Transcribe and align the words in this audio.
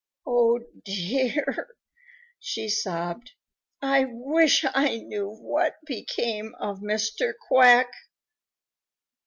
"Oh, 0.25 0.57
dear," 0.83 1.75
she 2.39 2.69
sobbed, 2.69 3.33
"I 3.83 4.05
wish 4.09 4.65
I 4.73 4.97
knew 4.97 5.29
what 5.29 5.75
became 5.85 6.55
of 6.59 6.79
Mr. 6.79 7.33
Quack." 7.47 7.91